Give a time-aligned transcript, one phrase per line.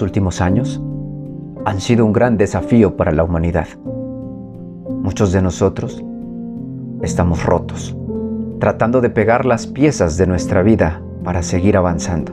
[0.00, 0.80] Últimos años
[1.64, 3.66] han sido un gran desafío para la humanidad.
[5.02, 6.02] Muchos de nosotros
[7.02, 7.96] estamos rotos,
[8.60, 12.32] tratando de pegar las piezas de nuestra vida para seguir avanzando.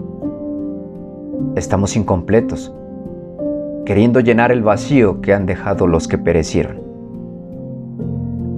[1.56, 2.72] Estamos incompletos,
[3.86, 6.80] queriendo llenar el vacío que han dejado los que perecieron.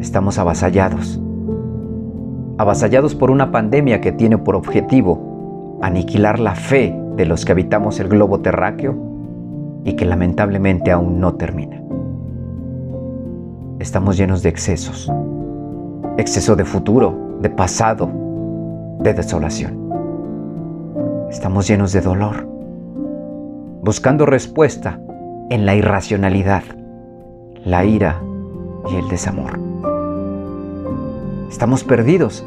[0.01, 1.19] Estamos avasallados,
[2.57, 7.99] avasallados por una pandemia que tiene por objetivo aniquilar la fe de los que habitamos
[7.99, 8.95] el globo terráqueo
[9.83, 11.83] y que lamentablemente aún no termina.
[13.79, 15.11] Estamos llenos de excesos,
[16.17, 18.09] exceso de futuro, de pasado,
[19.01, 19.91] de desolación.
[21.29, 22.47] Estamos llenos de dolor,
[23.83, 24.97] buscando respuesta
[25.49, 26.63] en la irracionalidad,
[27.65, 28.21] la ira
[28.89, 29.59] y el desamor.
[31.49, 32.45] Estamos perdidos,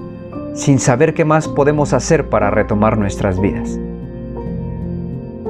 [0.55, 3.79] sin saber qué más podemos hacer para retomar nuestras vidas.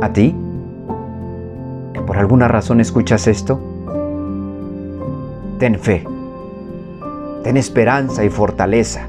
[0.03, 0.35] ¿A ti?
[1.95, 3.61] ¿Que por alguna razón escuchas esto?
[5.61, 6.05] Ten fe,
[7.45, 9.07] ten esperanza y fortaleza.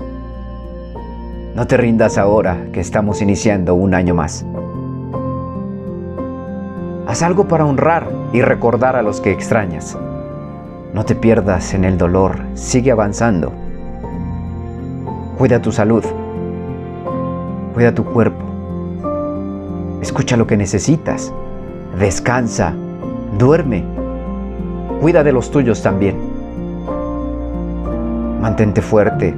[1.56, 4.46] No te rindas ahora que estamos iniciando un año más.
[7.08, 9.98] Haz algo para honrar y recordar a los que extrañas.
[10.94, 13.52] No te pierdas en el dolor, sigue avanzando.
[15.40, 16.04] Cuida tu salud,
[17.74, 18.53] cuida tu cuerpo.
[20.04, 21.32] Escucha lo que necesitas.
[21.98, 22.74] Descansa,
[23.40, 23.86] duerme.
[25.00, 26.18] Cuida de los tuyos también.
[28.42, 29.34] Mantente fuerte,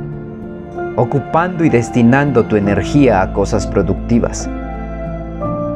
[0.96, 4.50] ocupando y destinando tu energía a cosas productivas.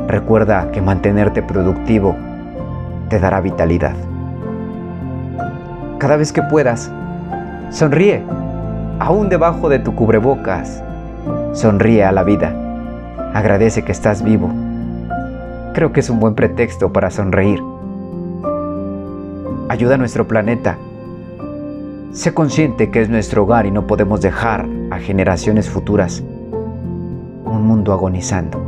[0.07, 2.15] Recuerda que mantenerte productivo
[3.09, 3.93] te dará vitalidad.
[5.99, 6.91] Cada vez que puedas,
[7.69, 8.23] sonríe,
[8.97, 10.81] aún debajo de tu cubrebocas.
[11.53, 12.51] Sonríe a la vida.
[13.35, 14.49] Agradece que estás vivo.
[15.79, 17.63] Creo que es un buen pretexto para sonreír.
[19.69, 20.77] Ayuda a nuestro planeta.
[22.11, 26.21] Sé consciente que es nuestro hogar y no podemos dejar a generaciones futuras
[27.45, 28.59] un mundo agonizando.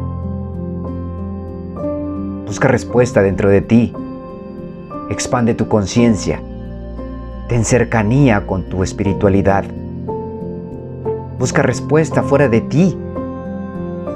[2.45, 3.93] Busca respuesta dentro de ti.
[5.09, 6.41] Expande tu conciencia.
[7.49, 9.65] Ten cercanía con tu espiritualidad.
[11.37, 12.97] Busca respuesta fuera de ti.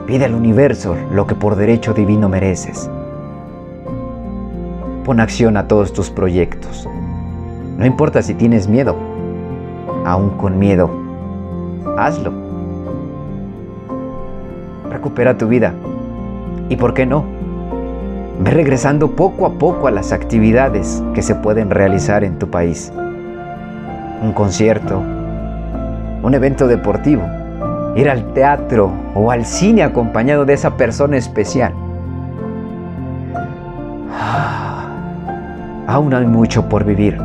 [0.07, 2.87] Pide al universo lo que por derecho divino mereces.
[5.03, 6.87] Pon acción a todos tus proyectos.
[7.77, 8.95] No importa si tienes miedo,
[10.05, 10.91] aún con miedo,
[11.97, 12.31] hazlo.
[14.91, 15.73] Recupera tu vida.
[16.69, 17.25] ¿Y por qué no?
[18.41, 22.93] Ve regresando poco a poco a las actividades que se pueden realizar en tu país.
[24.21, 24.99] Un concierto,
[26.21, 27.23] un evento deportivo,
[27.95, 31.73] ir al teatro o al cine acompañado de esa persona especial.
[35.87, 37.17] Aún hay mucho por vivir.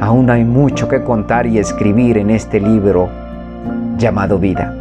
[0.00, 3.08] Aún hay mucho que contar y escribir en este libro
[3.98, 4.74] llamado vida.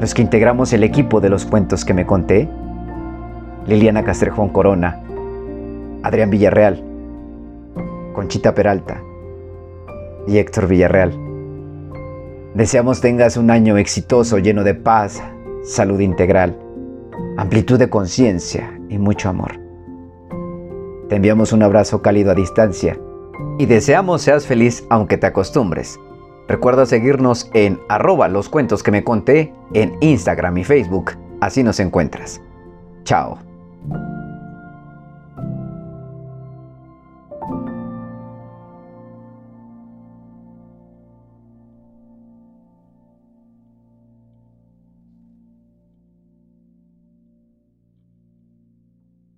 [0.00, 2.48] Los que integramos el equipo de los cuentos que me conté,
[3.66, 4.98] Liliana Castrejón Corona,
[6.02, 6.82] Adrián Villarreal,
[8.14, 9.02] Conchita Peralta
[10.26, 11.12] y Héctor Villarreal.
[12.54, 15.22] Deseamos tengas un año exitoso lleno de paz,
[15.62, 16.58] salud integral,
[17.36, 19.60] amplitud de conciencia y mucho amor.
[21.08, 22.98] Te enviamos un abrazo cálido a distancia
[23.58, 25.98] y deseamos seas feliz aunque te acostumbres.
[26.48, 31.12] Recuerda seguirnos en arroba los cuentos que me conté en Instagram y Facebook.
[31.40, 32.40] Así nos encuentras.
[33.04, 33.38] Chao.